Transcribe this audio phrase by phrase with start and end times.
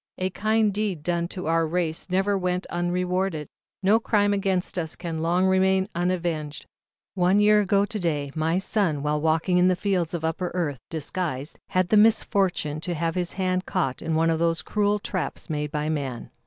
[0.17, 3.47] A kind deed done to our race never yet went unrewarded.
[3.83, 6.65] No crime against us can long remain unavenged.
[7.13, 10.79] One year ago to day, my son, while walking in the fields of Upper Earth,
[10.89, 15.51] disguised, had the misfortune to have his hand caught in one of those cruel traps
[15.51, 16.31] made by man.